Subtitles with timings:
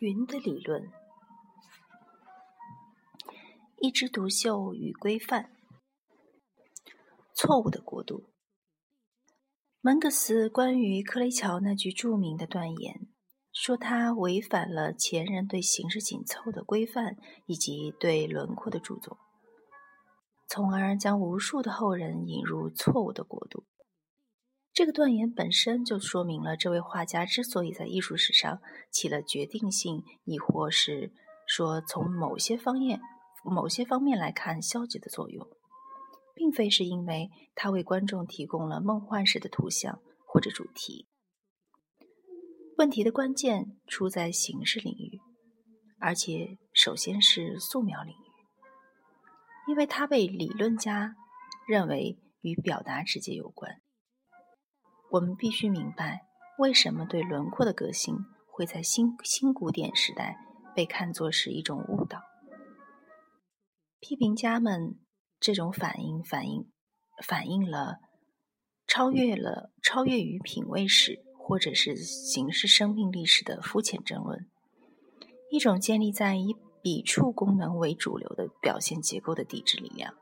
[0.00, 0.92] 云的理论，
[3.80, 5.50] 一枝独秀与规范，
[7.34, 8.30] 错误的国度。
[9.80, 13.08] 门格斯关于克雷乔那句著名的断言，
[13.52, 19.18] 说他违反了前人对形式紧凑的规范以及对轮廓的注重，
[20.46, 23.64] 从而将无数的后人引入错误的国度。
[24.78, 28.60] 这个断言本身就说明了这位画家之所以在艺术史上
[28.92, 31.10] 起了决定性，亦或是
[31.48, 33.00] 说从某些方面、
[33.42, 35.48] 某些方面来看消极的作用，
[36.32, 41.08] 并非是因为他为观众提供了梦幻式的图像或者主题。
[42.76, 45.18] 问题的关键出在形式领域，
[45.98, 48.30] 而且首先是素描领域，
[49.72, 51.16] 因为它被理论家
[51.66, 53.80] 认为与表达直接有关。
[55.10, 56.26] 我们必须明白，
[56.58, 58.14] 为什么对轮廓的革新
[58.46, 60.38] 会在新新古典时代
[60.76, 62.20] 被看作是一种误导。
[64.00, 64.98] 批评家们
[65.40, 66.70] 这种反应反映
[67.24, 67.96] 反映了
[68.86, 74.46] 超越了超越于品味史或者是形式生命历史的肤浅争论，
[75.50, 80.14] 一种建立在以笔触功能为主流的表现结构的抵制力量，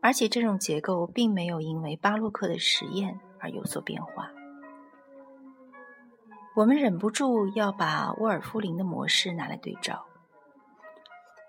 [0.00, 3.20] 而且这种结构并没有因为巴洛克的实验。
[3.40, 4.30] 而有所变化，
[6.54, 10.06] 我们忍不住要把沃尔夫林的模式拿来对照。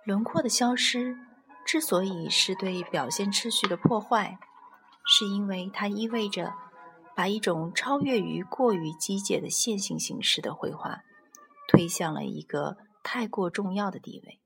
[0.06, 1.18] 轮廓的消失
[1.66, 4.40] 之所以是对表现秩序的破坏，
[5.06, 6.54] 是因为它意味着
[7.16, 11.02] 把一种超越于过于机械的线性形式的绘画
[11.68, 14.40] 推向了一个太过重要的地位。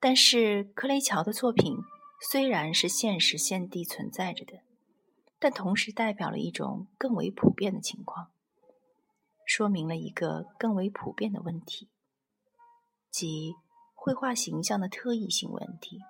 [0.00, 1.76] 但是，克雷乔的作品
[2.20, 4.67] 虽然是现实现地存在着的。
[5.40, 8.32] 但同时代表了一种更为普遍的情况，
[9.46, 11.88] 说明了一个更为普遍的问题，
[13.08, 13.54] 即
[13.94, 16.00] 绘画形象的特异性问题。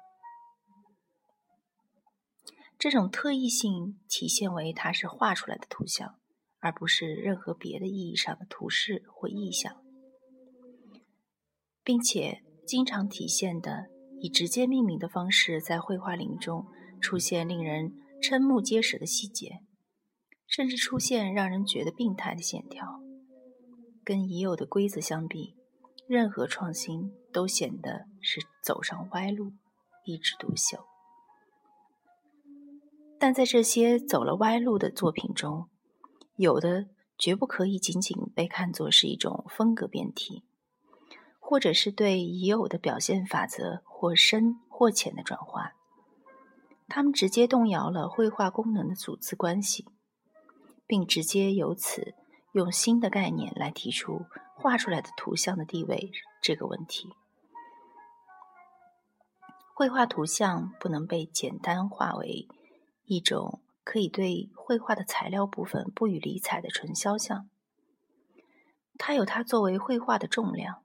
[2.79, 6.19] 这种特异性体现为它是画出来的图像，
[6.61, 9.85] 而不是任何别的意义上的图示或意象，
[11.85, 13.89] 并且经常体现的
[14.21, 16.67] 以直接命名的方式在绘画领域中
[16.99, 17.93] 出现令人。
[18.21, 19.61] 瞠目结舌的细节，
[20.47, 23.01] 甚至出现让人觉得病态的线条。
[24.05, 25.55] 跟已有的规则相比，
[26.07, 29.53] 任何创新都显得是走上歪路，
[30.05, 30.85] 一枝独秀。
[33.19, 35.69] 但在这些走了歪路的作品中，
[36.37, 36.87] 有的
[37.19, 40.45] 绝不可以仅仅被看作是一种风格变体，
[41.39, 45.73] 或者是对已有的表现法则或深或浅的转化。
[46.89, 49.87] 他们直接动摇了绘画功能的组织关系，
[50.87, 52.15] 并直接由此
[52.53, 54.25] 用新的概念来提出
[54.57, 56.11] 画出来的图像的地位
[56.43, 57.11] 这个问题。
[59.75, 62.49] 绘画图像不能被简单化为
[63.05, 67.49] 一种可以对绘画的材料部分不予理睬的纯肖像，
[68.99, 70.83] 它有它作为绘画的重量，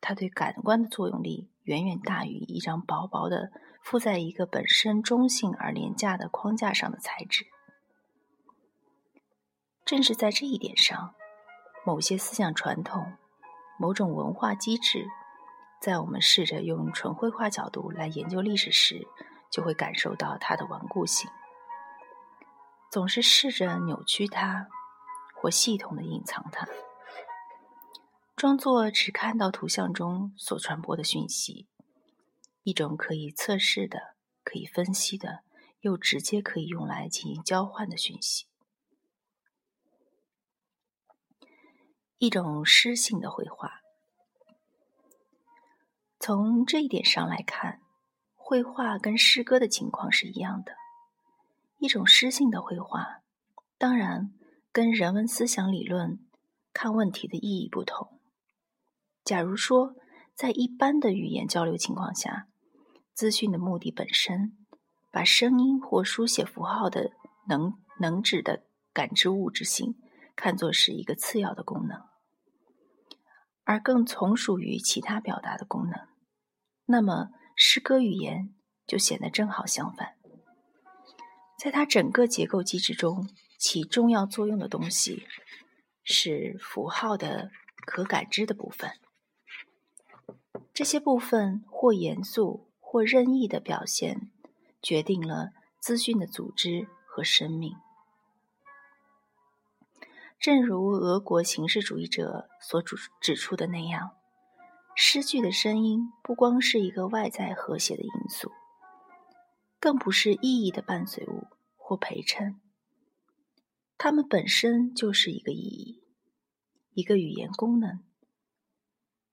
[0.00, 3.52] 它对感官的作用力远远大于一张薄薄的。
[3.80, 7.46] 附在一个本身中性而廉价的框架上的材质，
[9.82, 11.14] 正是在这一点上，
[11.86, 13.14] 某些思想传统、
[13.78, 15.06] 某种文化机制，
[15.80, 19.06] 在我们试着用纯绘画角度来研究历史时，
[19.50, 21.30] 就会感受到它的顽固性。
[22.90, 24.68] 总是试着扭曲它，
[25.34, 26.68] 或系统的隐藏它，
[28.38, 31.66] 装作只看到图像中所传播的讯息。
[32.62, 35.42] 一种可以测试的、可以分析的，
[35.80, 38.46] 又直接可以用来进行交换的讯息。
[42.18, 43.80] 一种诗性的绘画。
[46.20, 47.80] 从这一点上来看，
[48.36, 50.76] 绘画跟诗歌的情况是一样的。
[51.78, 53.22] 一种诗性的绘画，
[53.78, 54.32] 当然
[54.70, 56.24] 跟人文思想理论
[56.72, 58.17] 看问题的意义不同。
[59.28, 59.94] 假如说，
[60.34, 62.48] 在一般的语言交流情况下，
[63.12, 64.56] 资讯的目的本身，
[65.12, 67.10] 把声音或书写符号的
[67.46, 68.64] 能能指的
[68.94, 69.96] 感知物质性
[70.34, 72.00] 看作是一个次要的功能，
[73.64, 76.08] 而更从属于其他表达的功能。
[76.86, 78.54] 那么，诗歌语言
[78.86, 80.14] 就显得正好相反。
[81.58, 83.28] 在它整个结构机制中
[83.58, 85.26] 起重要作用的东西，
[86.02, 87.50] 是符号的
[87.84, 88.90] 可感知的部分。
[90.78, 92.68] 这些部分或严肃。
[92.80, 94.30] 或任意的表现，
[94.80, 97.74] 决定了资讯的组织和生命。
[100.40, 104.12] 正如俄国形式主义者所指指出的那样，
[104.96, 108.52] 诗句的声音不光是一个外在和谐的因素，
[109.78, 112.58] 更不是意义的伴随物或陪衬，
[113.98, 116.02] 它们本身就是一个意义，
[116.94, 118.02] 一个语言功能，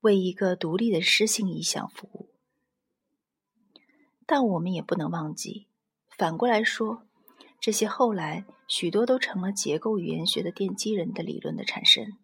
[0.05, 2.29] 为一个独立的诗性意象服务。
[4.27, 5.67] 但我们也不能忘记，
[6.07, 7.01] 反过来说。
[7.59, 12.15] 这些后来许多都成了结构语言学的奠基人的理论的产生，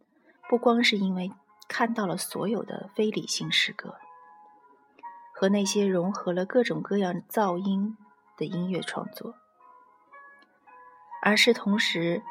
[0.47, 1.31] 不光是因为
[1.67, 3.95] 看到了所有的非理性诗歌
[5.33, 7.97] 和那些融合了各种各样噪音
[8.37, 9.33] 的音乐创作，
[11.23, 12.21] 而是同时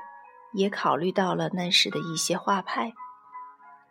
[0.53, 2.93] 也考虑到了那时的一些画派。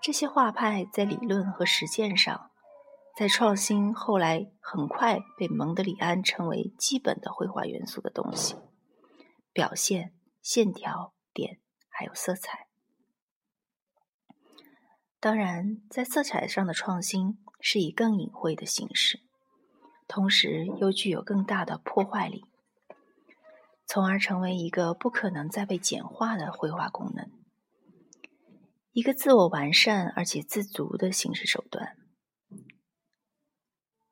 [0.01, 2.51] 这些画派在理论和实践上，
[3.17, 8.55] 在创新后来很快被蒙德里安称为基本的绘画元素的东西。
[9.51, 11.59] 表现、线条、点，
[11.89, 12.67] 还有色彩。
[15.19, 19.19] 当然，在色彩上的创新是以更隐晦的形式，
[20.07, 22.45] 同时又具有更大的破坏力，
[23.85, 27.29] 从而成为一个不可能再被简化的绘画功能，
[28.91, 31.97] 一个自我完善而且自足的形式手段。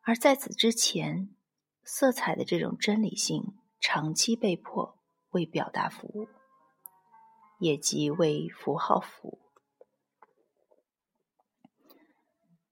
[0.02, 1.36] 而在此之前，
[1.84, 4.96] 色彩的这种真理性长期被迫。
[5.32, 6.30] 为表达服务，
[7.60, 9.40] 也即为符号服务。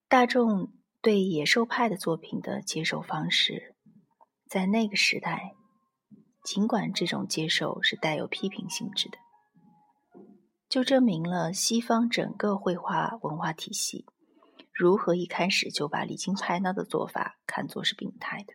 [0.08, 3.76] 大众对野兽派的作品的接受方式，
[4.48, 5.54] 在那个时代，
[6.44, 9.18] 尽管这种接受是带有批评性质的，
[10.76, 14.06] 就证明了西方整个绘画文化体系
[14.74, 18.54] 如何一开始就把离经叛道的做法看作是病态的。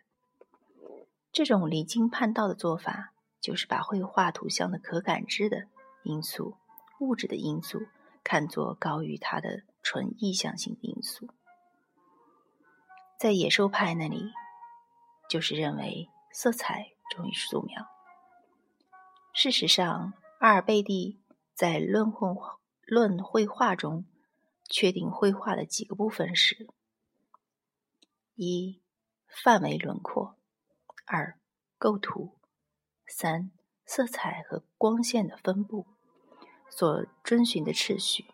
[1.31, 3.13] 这种离经叛道的做法。
[3.41, 5.65] 就是把绘画图像的可感知的
[6.03, 6.57] 因素、
[6.99, 7.79] 物质的因素
[8.23, 11.27] 看作高于它的纯意象性的因素。
[13.17, 14.31] 在野兽派那里，
[15.27, 17.87] 就是认为色彩重于素描。
[19.33, 21.19] 事实上，阿尔贝蒂
[21.61, 22.27] 在《论绘
[22.87, 24.05] 论绘画》中
[24.67, 26.67] 确定绘画的几个部分时：
[28.33, 28.81] 一、
[29.27, 30.33] 范围轮廓；
[31.05, 31.39] 二、
[31.77, 32.35] 构图。
[33.05, 33.51] 三、
[33.85, 35.85] 色彩和光线的分布
[36.67, 38.25] 所遵循的秩序，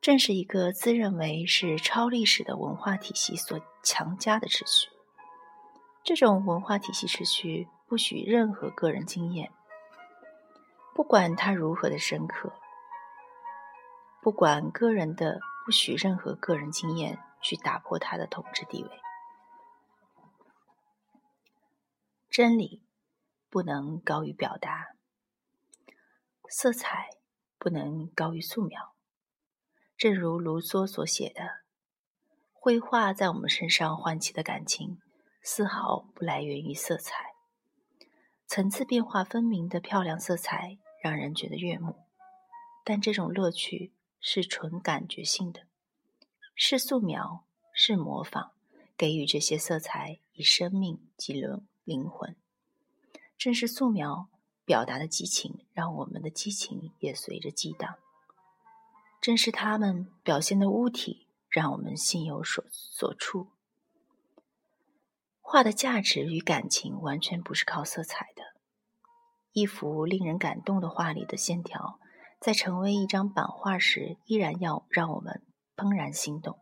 [0.00, 4.88] 正是一个自认为是超历史的文化体系所强加的秩序。
[6.02, 9.52] 这种文化体系秩序不许任何个人经验，
[10.96, 12.58] 不管它如何的深刻，
[14.22, 18.90] 不管个人的，不许任何个人经验去打破它的统治地位。
[22.30, 22.82] 真理。
[23.48, 24.88] 不能高于表达，
[26.46, 27.08] 色彩
[27.58, 28.92] 不能高于素描。
[29.96, 31.62] 正如卢梭所写的
[32.52, 35.00] ：“绘画在我们身上唤起的感情，
[35.40, 37.34] 丝毫不来源于色彩。
[38.46, 41.94] 层次变化分明的漂亮色彩让人觉得悦目，
[42.82, 45.60] 但这种乐趣是纯感觉性的，
[46.56, 48.50] 是素描，是模仿，
[48.96, 52.34] 给予这些色彩以生命及灵灵魂。”
[53.38, 54.28] 正是素描
[54.64, 58.00] 表达的激情，让我们的激情也随着激荡；
[59.20, 63.46] 正是他们表现的物体，让我们心有所所触。
[65.40, 68.55] 画的价值与感情完全不是靠色彩的。
[69.56, 71.98] 一幅令人感动的画里的线条，
[72.38, 75.42] 在成为一张版画时，依然要让我们
[75.74, 76.58] 怦然心动。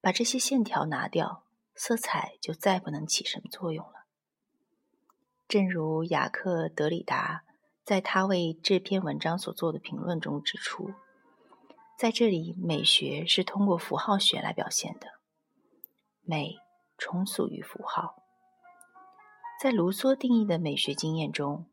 [0.00, 1.44] 把这些线条拿掉，
[1.76, 3.92] 色彩就再不能起什么作用了。
[5.46, 7.44] 正如雅克·德里达
[7.84, 10.90] 在他为这篇文章所做的评论中指出，
[11.96, 15.06] 在这里，美学是通过符号学来表现的，
[16.22, 16.56] 美
[16.98, 18.24] 从属于符号。
[19.62, 21.64] 在卢梭定义的美学经验中，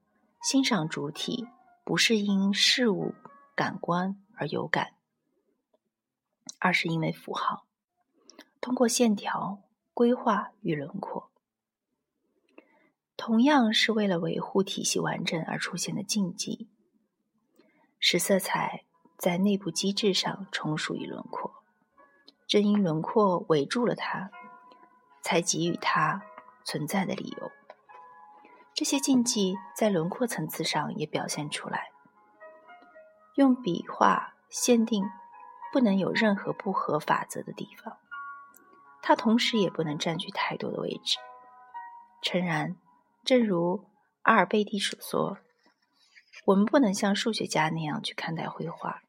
[0.44, 1.48] 欣赏主体
[1.86, 3.16] 不是因事物
[3.56, 4.94] 感官而有感，
[6.60, 7.66] 而是因为符号，
[8.60, 9.62] 通过线条、
[9.94, 11.32] 规划与轮廓。
[13.16, 16.68] 同样是为了维护体系完整而出现的禁忌，
[17.98, 18.84] 使色彩
[19.18, 21.64] 在内部机制上从属于轮廓。
[22.48, 24.30] 正因轮廓围住了它，
[25.22, 26.22] 才给予它
[26.66, 27.50] 存在的理由。
[28.74, 31.92] 这些禁忌在轮廓层次上也表现出来。
[33.36, 35.04] 用笔画限定
[35.72, 37.98] 不能有任何不合法则的地方，
[39.02, 41.18] 它同时也不能占据太多的位置。
[42.22, 42.76] 诚然。
[43.26, 43.86] 正如
[44.24, 45.38] 阿尔贝蒂所说，
[46.44, 49.02] 我们不能像数学家那样去看待绘画，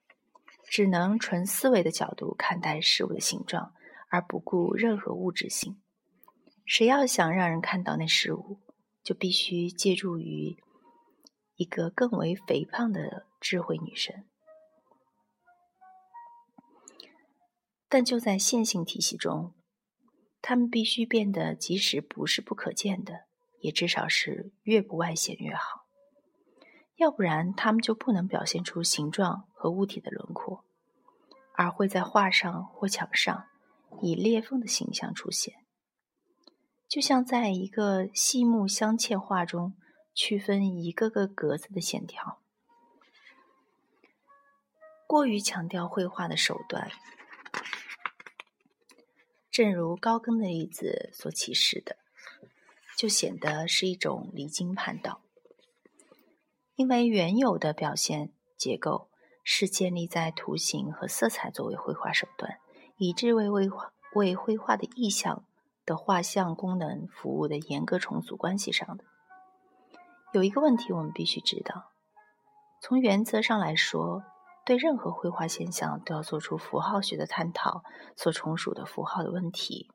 [0.71, 3.73] 只能纯思维的角度看待事物的形状，
[4.09, 5.83] 而不顾任何物质性。
[6.65, 8.61] 谁要想让人看到那事物，
[9.05, 10.57] 就必须借助于
[11.57, 14.25] 一个更为肥胖的智慧女神。
[17.89, 19.55] 但就在线性体系中，
[20.43, 23.27] 它们必须变得，即使不是不可见的，
[23.61, 25.87] 也至少是越不外显越好。
[26.97, 30.65] 要不然，它们就不能表现出形状和物体的轮廓，
[31.55, 33.47] 而会在画上或墙上
[34.01, 35.64] 以裂缝的形象出现，
[36.89, 39.75] 就像在一个细木镶嵌画中
[40.15, 42.41] 区分一个个格子的线条。
[45.07, 46.91] 过于强调绘画的手段。
[49.51, 51.97] 正如高更的例子所启示的，
[52.97, 55.21] 就显得是一种离经叛道。
[56.75, 59.09] 因为原有的表现结构
[59.45, 62.59] 是建立在图形和色彩作为绘画手段，
[62.97, 63.71] 以致为为
[64.17, 65.45] 为绘画的意象
[65.85, 69.05] 的画像功能服务的严格重组关系上的。
[70.33, 71.93] 有一个问题我们必须知道：
[72.81, 74.23] 从原则上来说。
[74.67, 77.83] 对任何绘画现象都要做出符号学的探讨，
[78.17, 79.91] 所从属的符号的问题，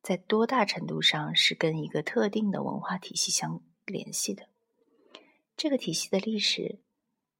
[0.00, 4.44] 在多大程度上是跟一个特定的文化体系相联系的？
[5.56, 6.84] 这个体系的历史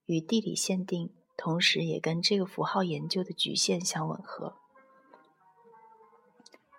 [0.07, 4.57] 与地理限定，同时也跟这个符号研究的局限相吻合。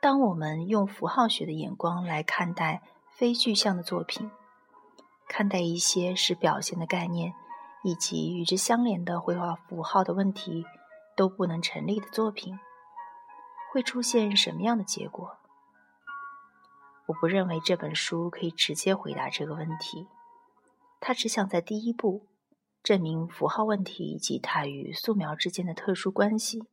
[0.06, 4.30] 当我们用符号学的眼光来看待非具象的作品，
[5.28, 7.34] 看待一些使表现的概念。
[7.84, 10.64] 以及与之相连的绘画符号的问题
[11.16, 12.60] 都不能成立的作品，
[13.72, 15.38] 会出现什么样的结果？
[17.08, 20.08] 我不认为这本书可以直接回答这个问题。
[21.00, 22.28] 他只想在第一步
[22.84, 26.64] 证明符号问题以及它与素描之间的特殊关系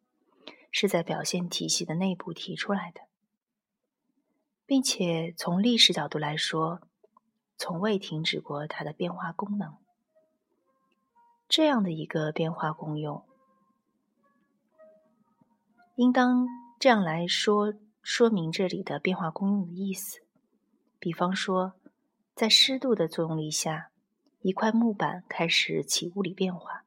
[0.70, 3.02] 是在表现体系的内部提出来的，
[4.66, 6.80] 并且从历史角度来说，
[7.56, 9.76] 从未停止过它的变化功能。
[11.48, 13.24] 这样的一个变化功用，
[15.96, 16.46] 应当
[16.78, 20.22] 这样来说说明这里的变化功用的意思。
[20.98, 21.74] 比方说，
[22.34, 23.90] 在湿度的作用力下，
[24.40, 26.84] 一块木板开始起物理变化。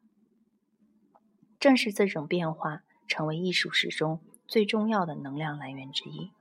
[1.59, 6.31] 正是这种变化成为艺术史中最重要的能量来源之一。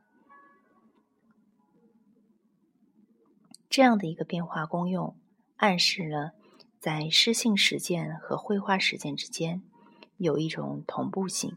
[3.74, 5.16] 这样的一个变化功用，
[5.56, 6.30] 暗示了。
[6.78, 9.64] 在诗性实践和绘画实践之间
[10.16, 11.56] 有一种同步性，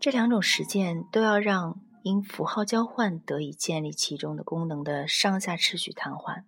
[0.00, 6.42] 这两种实践都要让因符号交换得以建立其中的功能的上下秩序瘫痪。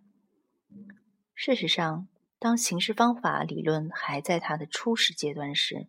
[1.32, 2.08] 事实上，
[2.40, 5.87] 当形式方法理论还在它的初始阶段时，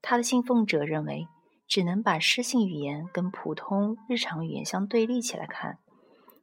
[0.00, 1.26] 它的信奉者认为
[1.66, 5.80] 只能把诗性语言跟普通日常语言相对立起来看，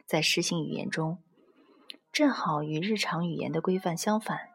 [0.05, 1.21] 在诗性语言中。
[2.11, 4.49] 正好与日常语言的规范相反，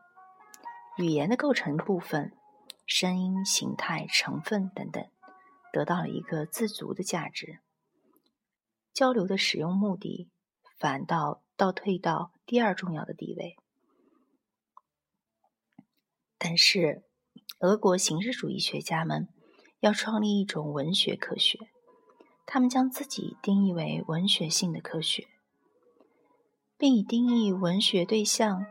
[0.97, 2.33] 语言的构成部分、
[2.87, 5.07] 声音、形态、成分等等，
[5.73, 7.61] 得到了一个自足的价值。
[8.95, 10.30] 交流的使用目的
[10.78, 13.57] 反倒倒退到第二重要的地位。
[16.38, 17.04] 但是，
[17.59, 19.28] 俄国形式主义学家们
[19.80, 21.59] 要创立一种文学科学，
[22.47, 25.28] 他们将自己定义为文学性的科学。
[26.81, 28.65] 并以定义文学对象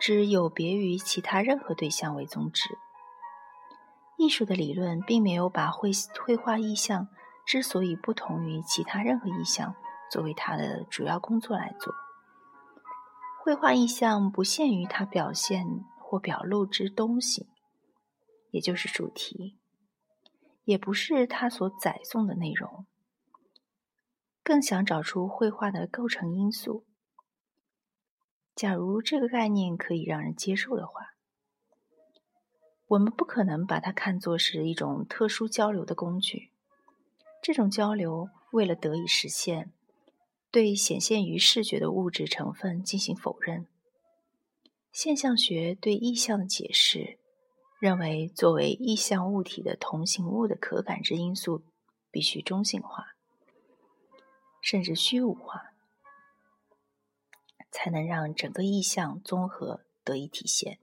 [0.00, 2.76] 之有别于其他任何对象为宗旨。
[4.18, 7.06] 艺术的理论并没有把绘绘画意象
[7.46, 9.76] 之所以不同于其他任何意象
[10.10, 11.94] 作为它的主要工作来做。
[13.40, 15.64] 绘画意象不限于它表现
[16.00, 17.46] 或表露之东西，
[18.50, 19.60] 也就是主题，
[20.64, 22.84] 也不是它所载颂的内容，
[24.42, 26.84] 更想找出绘画的构成因素。
[28.54, 31.14] 假如这个概念可以让人接受的话，
[32.86, 36.50] 我们不可能把它看作是一种特殊交流的工具。
[37.42, 39.72] 这种交流为了得以实现，
[40.52, 43.66] 对显现于视觉的物质成分进行否认。
[44.92, 47.18] 现象学对意象的解释，
[47.80, 51.64] 认为作为意象物体的同形物的可感知因素
[52.12, 53.16] 必须中性化，
[54.62, 55.73] 甚至虚无化。
[57.74, 60.78] 才能让整个意象综合得以体现。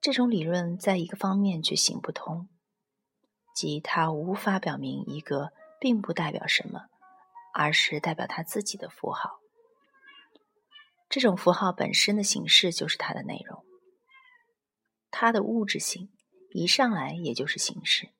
[0.00, 2.48] 这种理论在一个方面却行不通，
[3.56, 5.50] 即它无法表明一个
[5.80, 6.82] 并不代表什么，
[7.52, 9.40] 而是代表它自己的符号。
[11.08, 13.64] 这种符号本身的形式就是它的内容，
[15.10, 16.12] 它的物质性
[16.52, 18.10] 一上来也就是形式。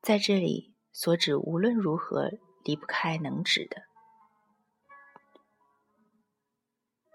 [0.00, 2.30] 在这里所指无论如何
[2.64, 3.82] 离不开能指的，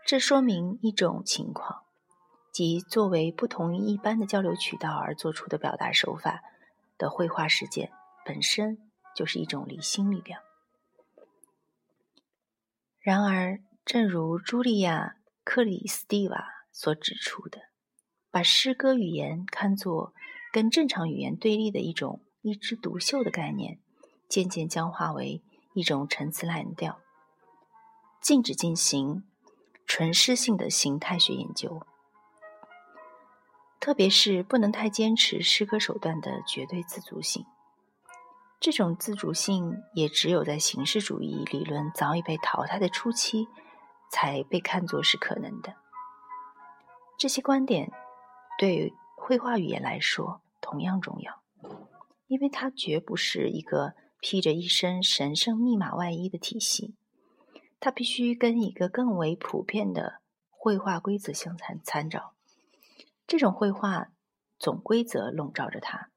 [0.07, 1.83] 这说明一种情况，
[2.53, 6.43] 即作为不同于一般的交流渠道而做出的表达手法
[6.97, 7.91] 的绘画实践
[8.23, 8.77] 本身
[9.13, 10.39] 就是一种离心力量。
[13.01, 17.63] 然而，正如茱莉亚·克里斯蒂瓦所指出的，
[18.31, 20.13] 把诗歌语言看作
[20.53, 22.21] 跟正常语言对立的一种。
[22.43, 23.77] 一枝独秀的概念，
[24.29, 27.01] 渐渐僵化为一种陈词滥调，
[28.21, 29.25] 禁止进行
[29.87, 31.81] 纯诗性的形态学研究，
[33.79, 37.45] 特别是不能太坚持诗歌手段的绝对自主性。
[38.59, 43.47] 这种自主性也只有在形式主义理论早已被淘汰的初期，
[44.11, 45.73] 才被看作是可能的。
[47.17, 47.91] 这些观点
[48.59, 51.41] 对绘画语言来说同样重要。
[52.27, 56.93] 因为它绝不是一个披着一身神圣密码外衣的体系，
[57.79, 62.33] 它必须跟一个更为普遍的绘画规则相参参照。
[63.25, 64.11] 这种绘画
[64.57, 66.09] 总规则笼罩着它，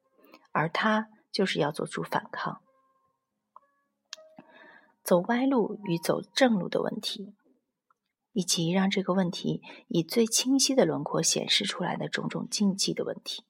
[0.53, 2.63] 而它就是要做出反抗，
[5.03, 7.35] 走歪路与走正路的问题，
[8.33, 13.45] 以及让这个问题以最清晰的轮廓显示出来的种种禁忌的问题。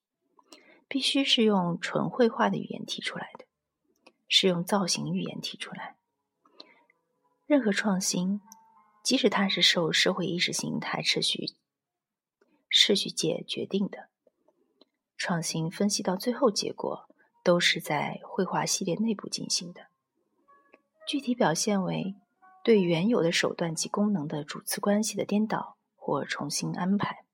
[0.89, 3.45] 必须是用纯绘画的语言提出来的，
[4.27, 5.95] 是用造型语言提出来。
[7.51, 8.41] 任何创新，
[9.03, 11.47] 即使它是受社会意识形态秩序、
[12.71, 14.09] 秩序界决定的，
[15.17, 17.09] 创新分析到最后结果
[17.43, 19.89] 都是在绘画系列内部进行的。
[21.09, 22.15] 具体表现为
[22.63, 27.25] 对原有的手段及功能的主次关系的颠倒或重新安排。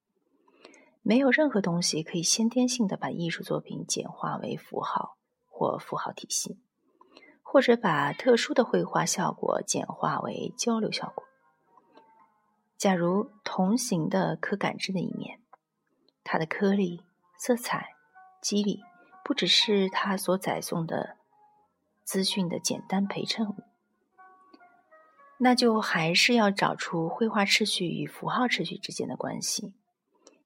[1.03, 6.59] 没有任何东西可以先天性的把艺术作品简化为符号或符号体系，
[7.49, 11.25] 或者把特殊的绘画效果简化为交流效果。
[12.77, 15.41] 假如同行的可感知的一面，
[16.25, 17.01] 它的颗粒、
[17.39, 17.95] 色彩、
[18.43, 18.83] 肌理，
[19.25, 21.17] 不只是它所载送的
[22.03, 23.55] 资讯的简单陪衬物，
[25.39, 29.73] 那就还是要找出绘画秩序与符号秩序之间的关系。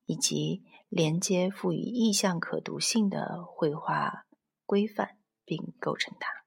[0.07, 4.27] 以及连接赋予意象可读性的绘画
[4.67, 6.40] 规范，并构成它，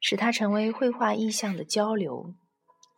[0.00, 2.34] 使它成为绘画意象的交流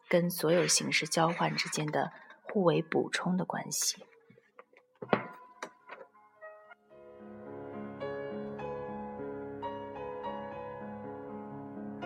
[0.08, 2.12] 跟所有形式交换之间的
[2.42, 4.04] 互为补充的关系。